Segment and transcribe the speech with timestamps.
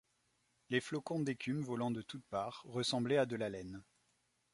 [0.71, 3.83] Les flocons d’écume, volant de toutes parts, ressemblaient à de la laine.